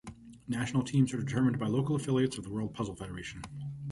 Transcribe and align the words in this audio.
National 0.47 0.81
teams 0.81 1.13
are 1.13 1.21
determined 1.21 1.59
by 1.59 1.67
local 1.67 1.95
affiliates 1.95 2.39
of 2.39 2.43
the 2.43 2.49
World 2.49 2.73
Puzzle 2.73 2.95
Federation. 2.95 3.43